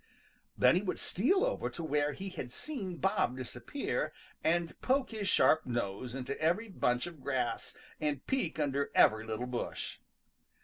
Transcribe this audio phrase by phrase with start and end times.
[0.57, 4.11] Then he would steal over to where he had seen Bob disappear
[4.43, 9.45] and poke his sharp nose into every bunch of grass and peek under every little
[9.45, 9.99] bush.